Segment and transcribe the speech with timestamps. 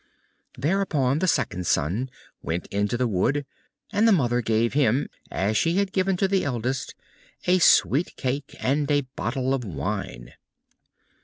[0.57, 2.09] Thereupon the second son
[2.41, 3.45] went into the wood,
[3.91, 6.95] and the Mother gave him, as she had given to the eldest,
[7.45, 10.33] a sweet cake and a bottle of wine.